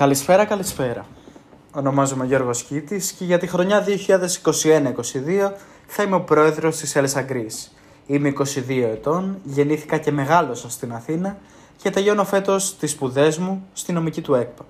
Καλησπέρα, 0.00 0.44
καλησπέρα. 0.44 1.06
Ονομάζομαι 1.72 2.26
Γιώργος 2.26 2.62
Κίτης 2.62 3.12
και 3.12 3.24
για 3.24 3.38
τη 3.38 3.46
χρονιά 3.46 3.84
2021-2022 3.84 5.52
θα 5.86 6.02
είμαι 6.02 6.14
ο 6.14 6.20
πρόεδρος 6.20 6.76
της 6.76 6.96
Elsa 6.96 7.30
Greece. 7.30 7.70
Είμαι 8.06 8.32
22 8.38 8.42
ετών, 8.68 9.38
γεννήθηκα 9.44 9.98
και 9.98 10.12
μεγάλωσα 10.12 10.70
στην 10.70 10.92
Αθήνα 10.92 11.38
και 11.76 11.90
τελειώνω 11.90 12.24
φέτος 12.24 12.76
τις 12.76 12.90
σπουδές 12.90 13.38
μου 13.38 13.68
στη 13.72 13.92
νομική 13.92 14.20
του 14.20 14.34
ΕΚΠΑ. 14.34 14.64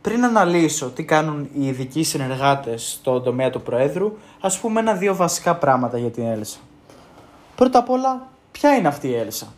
Πριν 0.00 0.24
αναλύσω 0.24 0.90
τι 0.90 1.04
κάνουν 1.04 1.48
οι 1.52 1.66
ειδικοί 1.66 2.02
συνεργάτες 2.02 2.90
στον 2.90 3.22
τομέα 3.22 3.50
του 3.50 3.62
Προέδρου, 3.62 4.16
ας 4.40 4.58
πούμε 4.60 4.80
ένα-δύο 4.80 5.14
βασικά 5.14 5.56
πράγματα 5.56 5.98
για 5.98 6.10
την 6.10 6.24
Έλσα. 6.24 6.58
Πρώτα 7.56 7.78
απ' 7.78 7.90
όλα, 7.90 8.28
ποια 8.52 8.76
είναι 8.76 8.88
αυτή 8.88 9.08
η 9.08 9.14
Έλσα; 9.14 9.52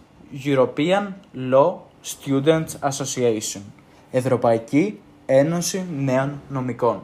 European 0.45 1.07
Law 1.53 1.75
Students 2.05 2.91
Association. 2.91 3.61
Ευρωπαϊκή 4.11 5.01
Ένωση 5.27 5.87
Νέων 5.99 6.41
Νομικών. 6.49 7.03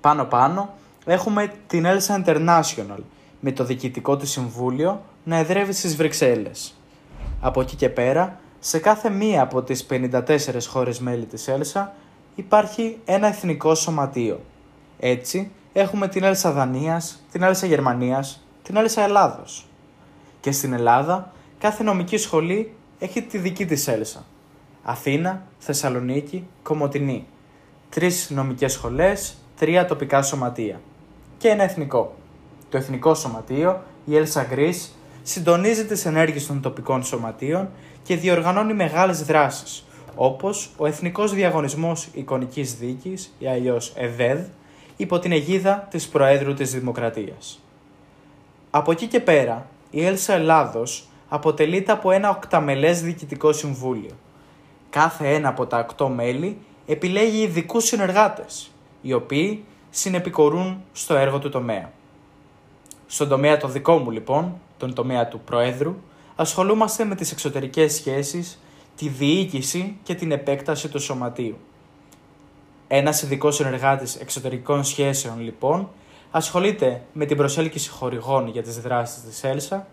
Πάνω-πάνω 0.00 0.74
έχουμε 1.04 1.52
την 1.66 1.84
Elsa 1.86 2.24
International 2.24 2.98
με 3.40 3.52
το 3.52 3.64
διοικητικό 3.64 4.16
της 4.16 4.30
συμβούλιο 4.30 5.02
να 5.24 5.36
εδρεύει 5.36 5.72
στις 5.72 5.96
Βρυξέλλες. 5.96 6.74
Από 7.40 7.60
εκεί 7.60 7.76
και 7.76 7.88
πέρα, 7.88 8.40
σε 8.60 8.78
κάθε 8.78 9.10
μία 9.10 9.42
από 9.42 9.62
τις 9.62 9.86
54 9.90 10.66
χώρες 10.68 11.00
μέλη 11.00 11.24
της 11.24 11.48
Έλσα 11.48 11.94
υπάρχει 12.34 12.98
ένα 13.04 13.26
εθνικό 13.26 13.74
σωματείο. 13.74 14.40
Έτσι, 14.98 15.50
έχουμε 15.72 16.08
την 16.08 16.22
Έλσα 16.22 16.52
Δανίας, 16.52 17.22
την 17.32 17.42
Έλσα 17.42 17.66
Γερμανίας, 17.66 18.40
την 18.62 18.76
Έλσα 18.76 19.02
Ελλάδος. 19.02 19.66
Και 20.40 20.52
στην 20.52 20.72
Ελλάδα, 20.72 21.32
κάθε 21.58 21.82
νομική 21.82 22.16
σχολή 22.16 22.74
έχει 22.98 23.22
τη 23.22 23.38
δική 23.38 23.66
της 23.66 23.88
Έλσα. 23.88 24.24
Αθήνα, 24.82 25.42
Θεσσαλονίκη, 25.58 26.46
Κομωτινή. 26.62 27.26
Τρεις 27.88 28.30
νομικές 28.30 28.72
σχολές, 28.72 29.36
τρία 29.58 29.84
τοπικά 29.84 30.22
σωματεία. 30.22 30.80
Και 31.38 31.48
ένα 31.48 31.62
εθνικό. 31.62 32.14
Το 32.68 32.76
Εθνικό 32.76 33.14
Σωματείο, 33.14 33.82
η 34.04 34.16
Έλσα 34.16 34.42
Γκρίς, 34.44 34.94
συντονίζει 35.22 35.86
τις 35.86 36.06
ενέργειες 36.06 36.46
των 36.46 36.60
τοπικών 36.60 37.02
σωματείων 37.02 37.68
και 38.02 38.16
διοργανώνει 38.16 38.74
μεγάλες 38.74 39.22
δράσεις, 39.22 39.84
όπως 40.14 40.70
ο 40.76 40.86
Εθνικός 40.86 41.32
Διαγωνισμός 41.32 42.08
Εικονικής 42.12 42.74
Δίκης, 42.74 43.34
ή 43.38 43.46
αλλιώς 43.46 43.92
ΕΔΕΔ, 43.96 44.40
υπό 44.96 45.18
την 45.18 45.32
αιγίδα 45.32 45.86
της 45.90 46.08
Προέδρου 46.08 46.54
της 46.54 46.72
Δημοκρατίας. 46.72 47.60
Από 48.70 48.92
εκεί 48.92 49.06
και 49.06 49.20
πέρα, 49.20 49.66
η 49.90 50.04
Έλσα 50.04 50.32
Ελλάδος 50.34 51.08
αποτελείται 51.28 51.92
από 51.92 52.10
ένα 52.10 52.30
οκταμελές 52.30 53.02
διοικητικό 53.02 53.52
συμβούλιο. 53.52 54.10
Κάθε 54.90 55.34
ένα 55.34 55.48
από 55.48 55.66
τα 55.66 55.78
οκτώ 55.78 56.08
μέλη 56.08 56.58
επιλέγει 56.86 57.42
ειδικούς 57.42 57.84
συνεργάτες, 57.84 58.70
οι 59.02 59.12
οποίοι 59.12 59.64
συνεπικορούν 59.90 60.82
στο 60.92 61.14
έργο 61.14 61.38
του 61.38 61.48
τομέα. 61.48 61.92
Στον 63.06 63.28
τομέα 63.28 63.56
το 63.56 63.68
δικό 63.68 63.98
μου 63.98 64.10
λοιπόν, 64.10 64.60
τον 64.78 64.94
τομέα 64.94 65.28
του 65.28 65.40
Προέδρου, 65.40 65.96
ασχολούμαστε 66.36 67.04
με 67.04 67.14
τις 67.14 67.32
εξωτερικές 67.32 67.94
σχέσεις, 67.94 68.58
τη 68.96 69.08
διοίκηση 69.08 69.96
και 70.02 70.14
την 70.14 70.32
επέκταση 70.32 70.88
του 70.88 71.00
σωματείου. 71.00 71.58
Ένας 72.88 73.22
ειδικός 73.22 73.54
συνεργάτης 73.54 74.14
εξωτερικών 74.14 74.84
σχέσεων 74.84 75.40
λοιπόν 75.40 75.88
ασχολείται 76.30 77.02
με 77.12 77.24
την 77.26 77.36
προσέλκυση 77.36 77.90
χορηγών 77.90 78.48
για 78.48 78.62
τις 78.62 78.80
δράσεις 78.80 79.22
της 79.22 79.44
ΕΛΣΑ, 79.44 79.86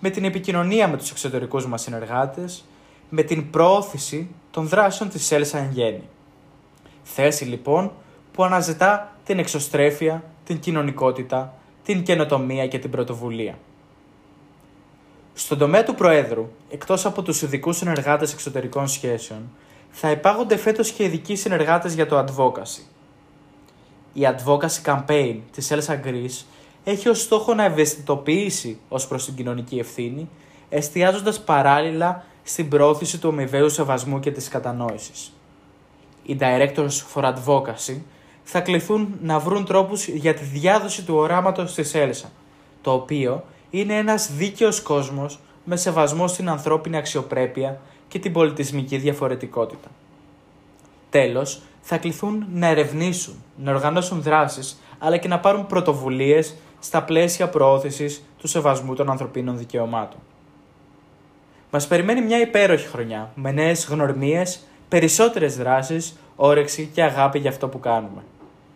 με 0.00 0.10
την 0.10 0.24
επικοινωνία 0.24 0.88
με 0.88 0.96
τους 0.96 1.10
εξωτερικούς 1.10 1.66
μας 1.66 1.82
συνεργάτες, 1.82 2.64
με 3.10 3.22
την 3.22 3.50
προώθηση 3.50 4.28
των 4.50 4.68
δράσεων 4.68 5.10
της 5.10 5.32
ΕΛΣΑ 5.32 5.58
εν 5.58 5.70
γέννη. 5.72 6.08
Θέση 7.02 7.44
λοιπόν 7.44 7.92
που 8.32 8.44
αναζητά 8.44 9.14
την 9.24 9.38
εξωστρέφεια, 9.38 10.24
την 10.44 10.58
κοινωνικότητα, 10.58 11.54
την 11.84 12.02
καινοτομία 12.02 12.66
και 12.66 12.78
την 12.78 12.90
πρωτοβουλία. 12.90 13.58
Στον 15.34 15.58
τομέα 15.58 15.84
του 15.84 15.94
Προέδρου, 15.94 16.48
εκτός 16.70 17.06
από 17.06 17.22
τους 17.22 17.42
ειδικούς 17.42 17.76
συνεργάτες 17.76 18.32
εξωτερικών 18.32 18.88
σχέσεων, 18.88 19.50
θα 19.90 20.10
υπάγονται 20.10 20.56
φέτος 20.56 20.90
και 20.90 21.04
ειδικοί 21.04 21.34
συνεργάτες 21.34 21.94
για 21.94 22.06
το 22.06 22.18
advocacy. 22.18 22.82
Η 24.12 24.20
advocacy 24.22 24.82
campaign 24.84 25.36
της 25.52 25.72
Elsa 25.72 26.00
Greece 26.04 26.44
έχει 26.84 27.08
ως 27.08 27.20
στόχο 27.20 27.54
να 27.54 27.64
ευαισθητοποιήσει 27.64 28.78
ως 28.88 29.06
προς 29.06 29.24
την 29.24 29.34
κοινωνική 29.34 29.78
ευθύνη, 29.78 30.28
εστιάζοντας 30.68 31.40
παράλληλα 31.40 32.24
στην 32.50 32.68
πρόθεση 32.68 33.18
του 33.18 33.28
ομοιβαίου 33.32 33.68
σεβασμού 33.68 34.20
και 34.20 34.30
της 34.30 34.48
κατανόησης. 34.48 35.32
Οι 36.22 36.36
Directors 36.40 36.90
for 37.14 37.22
Advocacy 37.22 38.00
θα 38.42 38.60
κληθούν 38.60 39.18
να 39.22 39.38
βρουν 39.38 39.64
τρόπους 39.64 40.08
για 40.08 40.34
τη 40.34 40.44
διάδοση 40.44 41.04
του 41.04 41.14
οράματος 41.14 41.74
της 41.74 41.94
Έλσα, 41.94 42.30
το 42.82 42.92
οποίο 42.92 43.44
είναι 43.70 43.96
ένας 43.96 44.32
δίκαιος 44.32 44.80
κόσμος 44.80 45.38
με 45.64 45.76
σεβασμό 45.76 46.28
στην 46.28 46.48
ανθρώπινη 46.48 46.96
αξιοπρέπεια 46.96 47.80
και 48.08 48.18
την 48.18 48.32
πολιτισμική 48.32 48.96
διαφορετικότητα. 48.96 49.88
Τέλος, 51.10 51.60
θα 51.80 51.98
κληθούν 51.98 52.46
να 52.52 52.66
ερευνήσουν, 52.66 53.34
να 53.56 53.72
οργανώσουν 53.72 54.22
δράσεις, 54.22 54.80
αλλά 54.98 55.16
και 55.16 55.28
να 55.28 55.40
πάρουν 55.40 55.66
πρωτοβουλίες 55.66 56.56
στα 56.78 57.02
πλαίσια 57.02 57.48
προώθησης 57.48 58.22
του 58.38 58.46
σεβασμού 58.46 58.94
των 58.94 59.10
ανθρωπίνων 59.10 59.58
δικαιωμάτων. 59.58 60.18
Μας 61.70 61.86
περιμένει 61.86 62.22
μια 62.22 62.40
υπέροχη 62.40 62.86
χρονιά, 62.86 63.30
με 63.34 63.52
νέες 63.52 63.86
γνωριμίες, 63.86 64.60
περισσότερες 64.88 65.56
δράσεις, 65.56 66.16
όρεξη 66.36 66.90
και 66.92 67.02
αγάπη 67.02 67.38
για 67.38 67.50
αυτό 67.50 67.68
που 67.68 67.80
κάνουμε. 67.80 68.22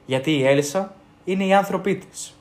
Γιατί 0.07 0.33
η 0.33 0.47
Έλσα 0.47 0.95
είναι 1.25 1.45
οι 1.45 1.55
άνθρωποι 1.55 1.95
της. 1.95 2.35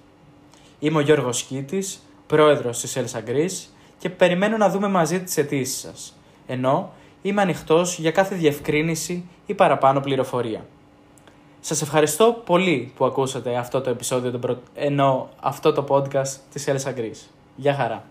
Είμαι 0.80 0.98
ο 0.98 1.02
Γιώργος 1.02 1.44
Κίτης, 1.44 2.04
πρόεδρος 2.28 2.80
της 2.80 2.96
Έλσα 2.96 3.24
Greece 3.28 3.68
και 3.98 4.10
περιμένω 4.10 4.58
να 4.58 4.70
δούμε 4.70 4.88
μαζί 4.88 5.22
τις 5.22 5.38
αιτήσεις 5.38 5.80
σας. 5.80 6.18
Ενώ 6.48 6.92
είμαι 7.22 7.42
ανοιχτός 7.42 8.00
για 8.00 8.12
κάθε 8.12 8.36
διευκρίνηση 8.36 9.26
ή 9.46 9.54
παραπάνω 9.54 10.00
πληροφορία. 10.00 10.66
Σας 11.60 11.82
ευχαριστώ 11.82 12.42
πολύ 12.46 12.92
που 12.96 13.06
ακούσατε 13.06 13.56
αυτό 13.56 13.82
το 13.82 13.90
επεισόδιο, 13.90 14.60
ενώ 14.76 15.30
αυτό 15.42 15.74
το 15.74 15.86
podcast 15.90 16.38
της 16.54 16.68
Elsa 16.68 17.00
Greece. 17.00 17.28
Γεια 17.56 17.74
χαρά. 17.74 18.04